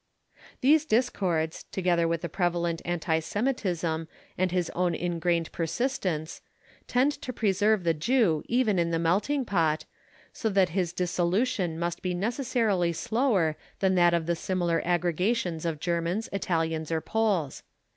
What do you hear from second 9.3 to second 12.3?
Pot," so that his dissolution must be